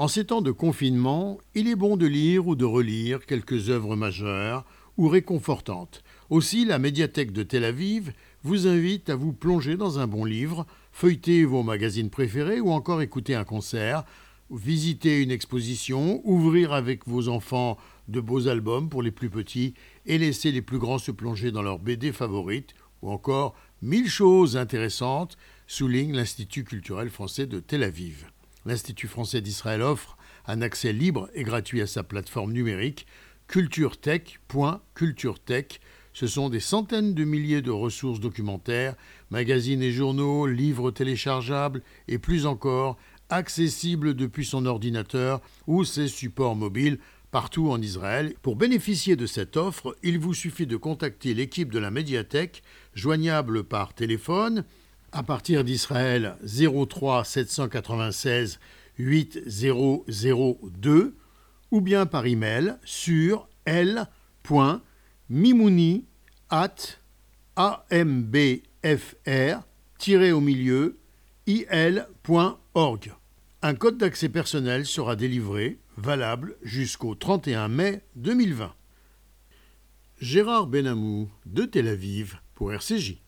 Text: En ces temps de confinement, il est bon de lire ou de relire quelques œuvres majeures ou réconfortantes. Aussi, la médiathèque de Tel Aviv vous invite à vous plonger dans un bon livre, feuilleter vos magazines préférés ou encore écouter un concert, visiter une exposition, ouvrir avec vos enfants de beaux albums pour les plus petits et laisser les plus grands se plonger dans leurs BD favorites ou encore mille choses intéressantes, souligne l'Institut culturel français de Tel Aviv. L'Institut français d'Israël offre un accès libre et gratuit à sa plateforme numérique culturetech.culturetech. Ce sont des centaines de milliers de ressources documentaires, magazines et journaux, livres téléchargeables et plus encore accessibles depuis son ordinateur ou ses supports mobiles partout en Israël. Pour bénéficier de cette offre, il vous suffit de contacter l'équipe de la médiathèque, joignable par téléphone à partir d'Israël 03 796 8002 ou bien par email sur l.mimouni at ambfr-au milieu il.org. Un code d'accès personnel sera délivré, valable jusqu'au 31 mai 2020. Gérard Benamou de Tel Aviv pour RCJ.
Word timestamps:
En 0.00 0.08
ces 0.08 0.24
temps 0.24 0.40
de 0.40 0.50
confinement, 0.50 1.36
il 1.54 1.68
est 1.68 1.76
bon 1.76 1.98
de 1.98 2.06
lire 2.06 2.46
ou 2.46 2.54
de 2.54 2.64
relire 2.64 3.26
quelques 3.26 3.68
œuvres 3.68 3.96
majeures 3.96 4.64
ou 4.96 5.08
réconfortantes. 5.08 6.02
Aussi, 6.30 6.64
la 6.64 6.78
médiathèque 6.78 7.32
de 7.32 7.42
Tel 7.42 7.64
Aviv 7.64 8.14
vous 8.42 8.66
invite 8.66 9.10
à 9.10 9.14
vous 9.14 9.34
plonger 9.34 9.76
dans 9.76 9.98
un 9.98 10.06
bon 10.06 10.24
livre, 10.24 10.66
feuilleter 10.90 11.44
vos 11.44 11.62
magazines 11.62 12.08
préférés 12.08 12.62
ou 12.62 12.70
encore 12.70 13.02
écouter 13.02 13.34
un 13.34 13.44
concert, 13.44 14.04
visiter 14.50 15.20
une 15.20 15.30
exposition, 15.30 16.22
ouvrir 16.24 16.72
avec 16.72 17.06
vos 17.06 17.28
enfants 17.28 17.76
de 18.08 18.20
beaux 18.22 18.48
albums 18.48 18.88
pour 18.88 19.02
les 19.02 19.10
plus 19.10 19.28
petits 19.28 19.74
et 20.06 20.16
laisser 20.16 20.50
les 20.50 20.62
plus 20.62 20.78
grands 20.78 20.96
se 20.96 21.10
plonger 21.10 21.52
dans 21.52 21.60
leurs 21.60 21.78
BD 21.78 22.10
favorites 22.12 22.72
ou 23.02 23.10
encore 23.10 23.54
mille 23.82 24.08
choses 24.08 24.56
intéressantes, 24.56 25.36
souligne 25.66 26.14
l'Institut 26.14 26.64
culturel 26.64 27.10
français 27.10 27.44
de 27.46 27.60
Tel 27.60 27.82
Aviv. 27.82 28.24
L'Institut 28.66 29.08
français 29.08 29.40
d'Israël 29.40 29.80
offre 29.82 30.16
un 30.46 30.62
accès 30.62 30.92
libre 30.92 31.28
et 31.34 31.42
gratuit 31.44 31.80
à 31.80 31.86
sa 31.86 32.02
plateforme 32.02 32.52
numérique 32.52 33.06
culturetech.culturetech. 33.46 35.80
Ce 36.12 36.26
sont 36.26 36.48
des 36.48 36.58
centaines 36.60 37.14
de 37.14 37.24
milliers 37.24 37.62
de 37.62 37.70
ressources 37.70 38.18
documentaires, 38.20 38.96
magazines 39.30 39.82
et 39.82 39.92
journaux, 39.92 40.46
livres 40.46 40.90
téléchargeables 40.90 41.82
et 42.08 42.18
plus 42.18 42.44
encore 42.46 42.98
accessibles 43.28 44.14
depuis 44.14 44.44
son 44.44 44.66
ordinateur 44.66 45.40
ou 45.66 45.84
ses 45.84 46.08
supports 46.08 46.56
mobiles 46.56 46.98
partout 47.30 47.70
en 47.70 47.80
Israël. 47.80 48.34
Pour 48.42 48.56
bénéficier 48.56 49.16
de 49.16 49.26
cette 49.26 49.56
offre, 49.56 49.96
il 50.02 50.18
vous 50.18 50.34
suffit 50.34 50.66
de 50.66 50.76
contacter 50.76 51.32
l'équipe 51.32 51.72
de 51.72 51.78
la 51.78 51.92
médiathèque, 51.92 52.62
joignable 52.94 53.64
par 53.64 53.94
téléphone 53.94 54.64
à 55.12 55.22
partir 55.22 55.64
d'Israël 55.64 56.36
03 56.44 57.24
796 57.24 58.58
8002 58.98 61.16
ou 61.70 61.80
bien 61.80 62.04
par 62.06 62.26
email 62.26 62.76
sur 62.84 63.48
l.mimouni 63.64 64.84
at 66.50 66.74
ambfr-au 67.56 68.60
milieu 70.40 70.98
il.org. 71.46 73.14
Un 73.62 73.74
code 73.74 73.98
d'accès 73.98 74.28
personnel 74.28 74.86
sera 74.86 75.16
délivré, 75.16 75.78
valable 75.96 76.56
jusqu'au 76.62 77.14
31 77.14 77.68
mai 77.68 78.02
2020. 78.16 78.74
Gérard 80.20 80.66
Benamou 80.66 81.30
de 81.46 81.64
Tel 81.64 81.88
Aviv 81.88 82.40
pour 82.54 82.72
RCJ. 82.72 83.18